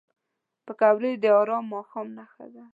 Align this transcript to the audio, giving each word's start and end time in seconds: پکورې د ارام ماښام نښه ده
پکورې 0.65 1.11
د 1.23 1.25
ارام 1.39 1.65
ماښام 1.73 2.07
نښه 2.17 2.45
ده 2.53 2.63